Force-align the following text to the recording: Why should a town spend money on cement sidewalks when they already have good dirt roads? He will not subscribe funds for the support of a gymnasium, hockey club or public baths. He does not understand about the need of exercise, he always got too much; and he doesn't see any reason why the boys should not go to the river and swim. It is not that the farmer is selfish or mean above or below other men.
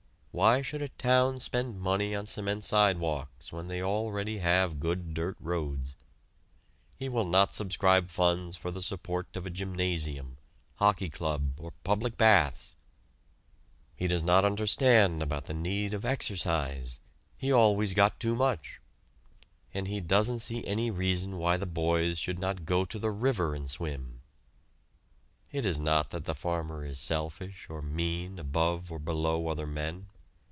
Why 0.33 0.61
should 0.61 0.81
a 0.81 0.87
town 0.87 1.41
spend 1.41 1.81
money 1.81 2.15
on 2.15 2.25
cement 2.25 2.63
sidewalks 2.63 3.51
when 3.51 3.67
they 3.67 3.83
already 3.83 4.37
have 4.37 4.79
good 4.79 5.13
dirt 5.13 5.35
roads? 5.41 5.97
He 6.95 7.09
will 7.09 7.25
not 7.25 7.51
subscribe 7.51 8.09
funds 8.09 8.55
for 8.55 8.71
the 8.71 8.81
support 8.81 9.35
of 9.35 9.45
a 9.45 9.49
gymnasium, 9.49 10.37
hockey 10.75 11.09
club 11.09 11.59
or 11.59 11.73
public 11.83 12.17
baths. 12.17 12.77
He 13.93 14.07
does 14.07 14.23
not 14.23 14.45
understand 14.45 15.21
about 15.21 15.47
the 15.47 15.53
need 15.53 15.93
of 15.93 16.05
exercise, 16.05 17.01
he 17.37 17.51
always 17.51 17.91
got 17.93 18.17
too 18.17 18.33
much; 18.37 18.79
and 19.73 19.85
he 19.85 19.99
doesn't 19.99 20.39
see 20.39 20.65
any 20.65 20.89
reason 20.89 21.39
why 21.39 21.57
the 21.57 21.65
boys 21.65 22.17
should 22.19 22.39
not 22.39 22.65
go 22.65 22.85
to 22.85 22.97
the 22.97 23.11
river 23.11 23.53
and 23.53 23.69
swim. 23.69 24.21
It 25.51 25.65
is 25.65 25.77
not 25.77 26.11
that 26.11 26.23
the 26.23 26.33
farmer 26.33 26.85
is 26.85 26.99
selfish 27.01 27.67
or 27.69 27.81
mean 27.81 28.39
above 28.39 28.93
or 28.93 28.97
below 28.97 29.49
other 29.49 29.67
men. 29.67 30.07